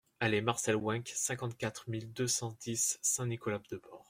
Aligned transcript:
Allée 0.19 0.41
Marcel 0.41 0.77
Wenck, 0.77 1.09
cinquante-quatre 1.13 1.87
mille 1.87 2.11
deux 2.11 2.25
cent 2.27 2.57
dix 2.61 2.97
Saint-Nicolas-de-Port 3.03 3.99